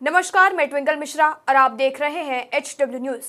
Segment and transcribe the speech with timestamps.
[0.00, 3.28] नमस्कार, मैं ट्विंकल मिश्रा और आप देख रहे हैं एच डब्ल्यू न्यूज़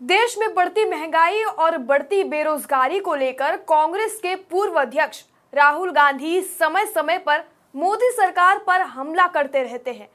[0.00, 5.22] देश में बढ़ती महँगाई और बढ़ती बेरोजगारी को लेकर कांग्रेस के पूर्व अध्यक्ष
[5.52, 7.44] राहुल गांधी समय समय पर
[7.74, 10.08] मोदी सरकार पर हमला करते रहते हैं।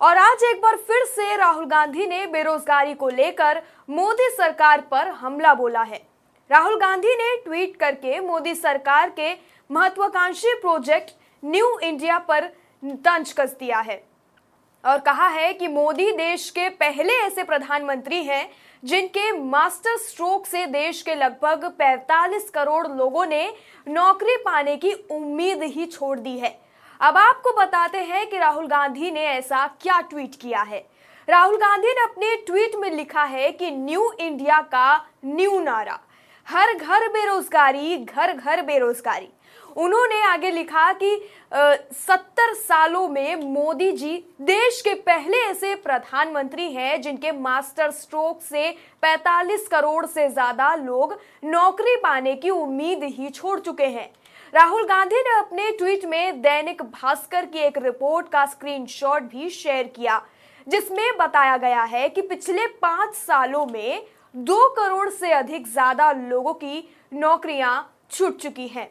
[0.00, 5.08] और आज एक बार फिर से राहुल गांधी ने बेरोजगारी को लेकर मोदी सरकार पर
[5.10, 6.02] हमला बोला है।
[6.50, 9.32] राहुल गांधी ने ट्वीट करके मोदी सरकार के
[9.70, 12.48] महत्वाकांक्षी प्रोजेक्ट न्यू इंडिया पर
[12.82, 14.02] तंज कस दिया है।
[14.84, 18.48] और कहा है कि मोदी देश के पहले ऐसे प्रधानमंत्री हैं
[18.82, 23.46] जिनके मास्टर स्ट्रोक से देश के लगभग 45 करोड़ लोगों ने
[23.88, 26.58] नौकरी पाने की उम्मीद ही छोड़ दी है।
[27.00, 30.84] अब आपको बताते हैं कि राहुल गांधी ने ऐसा क्या ट्वीट किया है।
[31.28, 35.98] राहुल गांधी ने अपने ट्वीट में लिखा है कि न्यू इंडिया का न्यू नारा,
[36.46, 39.28] हर घर बेरोजगारी, घर घर बेरोजगारी।
[39.76, 41.16] उन्होंने आगे लिखा कि
[41.52, 48.70] सत्तर सालों में मोदी जी देश के पहले ऐसे प्रधानमंत्री हैं जिनके मास्टर स्ट्रोक से
[49.02, 54.10] 45 करोड़ से ज़्यादा लोग नौकरी पाने की उम्मीद ही छोड़ चुके हैं।
[54.52, 59.86] राहुल गांधी ने अपने ट्वीट में दैनिक भास्कर की एक रिपोर्ट का स्क्रीनशॉट भी शेयर
[59.86, 60.20] किया,
[60.66, 66.54] जिसमें बताया गया है कि पिछले पाँच सालों में दो करोड़ से अधिक ज़्यादा लोगों
[66.54, 67.74] की नौकरियाँ
[68.10, 68.90] छूट चुकी हैं।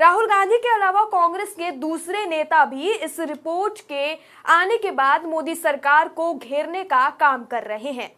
[0.00, 4.12] राहुल गांधी के अलावा कांग्रेस के दूसरे नेता भी इस रिपोर्ट के
[4.48, 8.08] आने के बाद मोदी सरकार को घेरने का काम कर रहे हैं।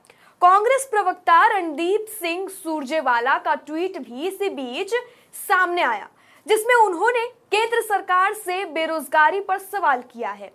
[0.42, 4.94] कांग्रेस प्रवक्ता रणदीप सिंह सुरजेवाला का ट्वीट भी इसी बीच
[5.38, 6.08] सामने आया,
[6.46, 10.52] जिसमें उन्होंने केंद्र सरकार से बेरोजगारी पर सवाल किया है।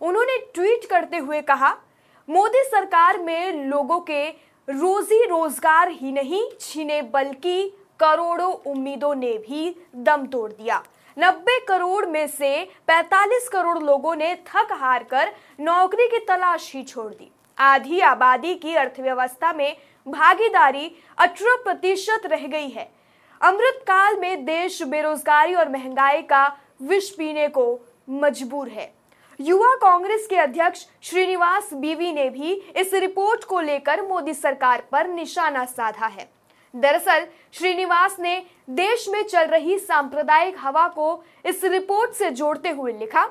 [0.00, 1.74] उन्होंने ट्वीट करते हुए कहा,
[2.28, 4.26] मोदी सरकार में लोगों के
[4.68, 10.82] रोजी रोज़गार ही नहीं छीने, बल्कि करोड़ों उम्मीदों ने भी दम तोड़ दिया।
[11.16, 16.82] 90 करोड़ में से 45 करोड़ लोगों ने थक हार कर नौकरी की तलाश ही
[16.82, 19.76] छोड़ दी। आधी आबादी की अर्थव्यवस्था में
[20.06, 22.88] भागीदारी अठारह प्रतिशत रह गई है।
[23.40, 26.46] अमृत काल में देश बेरोजगारी और महँगाई का
[26.82, 27.78] विष पीने को
[28.10, 28.92] मजबूर है।
[29.40, 35.08] युवा कांग्रेस के अध्यक्ष श्रीनिवास बीवी ने भी इस रिपोर्ट को लेकर मोदी सरकार पर
[35.08, 36.37] निशाना साधा है।
[36.74, 38.38] दरअसल, श्रीनिवास ने
[38.70, 43.24] देश में चल रही सांप्रदायिक हवा को इस रिपोर्ट से जोड़ते हुए लिखा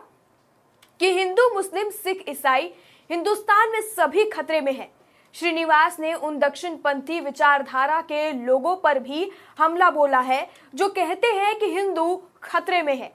[0.99, 2.73] कि हिंदू, मुस्लिम, सिख, ईसाई
[3.09, 4.89] हिंदुस्तान में सभी खतरे में हैं।
[5.35, 11.27] श्रीनिवास ने उन दक्षिण पंथी विचारधारा के लोगों पर भी हमला बोला है, जो कहते
[11.27, 13.11] हैं कि हिंदू खतरे में है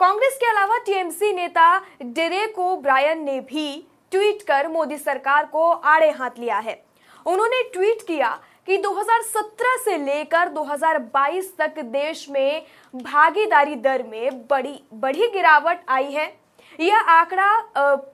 [0.00, 6.10] कांग्रेस के अलावा टीएमसी नेता डेरेको ब्रायन ने भी ट्वीट कर मोदी सरकार को आड़े
[6.10, 6.82] हाथ लिया है
[7.26, 8.38] उन्होंने ट्वीट किया
[8.68, 12.62] कि 2017 से लेकर 2022 तक देश में
[12.94, 16.26] भागीदारी दर में बड़ी बड़ी गिरावट आई है।
[16.80, 17.50] यह आंकड़ा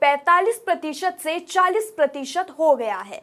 [0.03, 3.23] 45 प्रतिशत से 40 प्रतिशत हो गया है।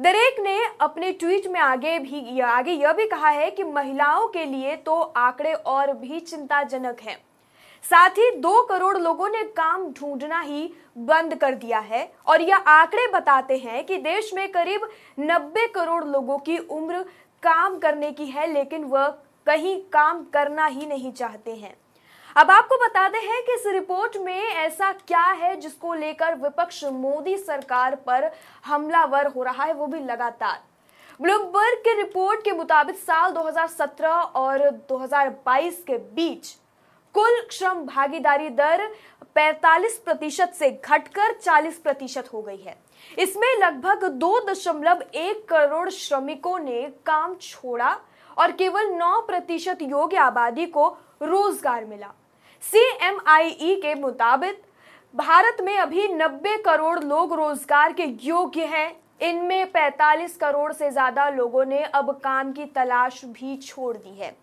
[0.00, 4.44] दरेक ने अपने ट्वीट में आगे भी, आगे यह भी कहा है कि महिलाओं के
[4.44, 7.18] लिए तो आंकड़े और भी चिंताजनक हैं।
[7.84, 12.56] साथ ही दो करोड़ लोगों ने काम ढूंढना ही बंद कर दिया है और यह
[12.56, 14.88] आंकड़े बताते हैं कि देश में करीब
[15.20, 17.02] 90 करोड़ लोगों की उम्र
[17.42, 19.08] काम करने की है, लेकिन वह
[19.46, 21.74] कहीं काम करना ही नहीं चाहते हैं।
[22.36, 27.36] अब आपको बताते हैं कि इस रिपोर्ट में ऐसा क्या है जिसको लेकर विपक्ष मोदी
[27.36, 28.30] सरकार पर
[28.66, 30.62] हमलावर हो रहा है, वो भी लगातार।
[31.20, 36.56] ब्लूमबर्ग की रिपोर्ट के मुताबिक साल 2017 और 2022 के बीच
[37.14, 38.82] कुल श्रम भागीदारी दर
[39.36, 42.76] 45 प्रतिशत से घटकर 40 प्रतिशत हो गई है।
[43.18, 47.96] इसमें लगभग दो दशमलव एक करोड़ श्रमिकों ने काम छोड़ा
[48.36, 50.88] और केवल 9 प्रतिशत योग्य आबादी को
[51.22, 52.12] रोज़गार मिला।
[52.62, 54.62] सीएमआईई के मुताबिक,
[55.14, 58.90] भारत में अभी 90 करोड़ लोग रोज़गार के योग्य हैं।
[59.22, 64.34] इनमें 45 करोड़ से ज़्यादा लोगों ने अब काम की तलाश भी छोड़ दी है।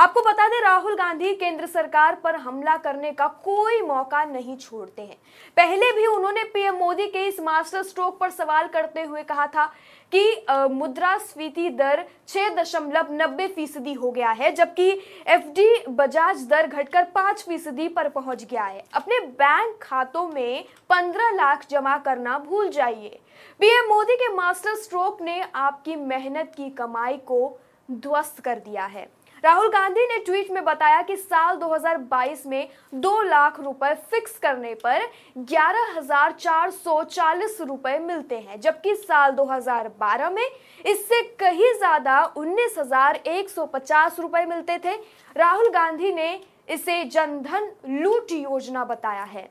[0.00, 5.02] आपको बता दें, राहुल गांधी केंद्र सरकार पर हमला करने का कोई मौका नहीं छोड़ते
[5.02, 5.16] हैं।
[5.56, 9.66] पहले भी उन्होंने पीएम मोदी के इस मास्टर स्ट्रोक पर सवाल करते हुए कहा था
[10.12, 14.90] कि मुद्रास्फीति दर छह दशमलव नब्बे फ़ीसदी हो गया है, जबकि
[15.28, 21.30] एफडी बजाज दर घटकर पाँच फ़ीसदी पर पहुँच गया है। अपने बैंक खातों में पंद्रह
[21.34, 23.18] लाख जमा करना भूल जाइए।
[23.60, 27.58] पीएम मोदी के मास्टर स्ट्रोक ने आपकी मेहनत की कमाई को
[27.88, 29.08] ध्वस्त कर दिया है।
[29.44, 34.74] राहुल गांधी ने ट्वीट में बताया कि साल 2022 में दो लाख रुपए फिक्स करने
[34.76, 35.06] पर
[35.38, 40.46] ग्यारह हज़ार चार सौ चालीस रुपए मिलते हैं, जबकि साल 2012 में
[40.84, 44.94] इससे कहीं ज़्यादा उन्नीस हज़ार एक सौ पचास रुपए मिलते थे।
[45.36, 46.32] राहुल गांधी ने
[46.70, 49.48] इसे जनधन लूट योजना बताया है।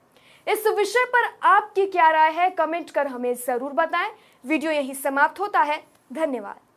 [0.47, 4.11] इस विषय पर आपकी क्या राय है, कमेंट कर हमें ज़रूर बताएँ।
[4.43, 5.83] वीडियो यही समाप्त होता है।
[6.13, 6.68] धन्यवाद।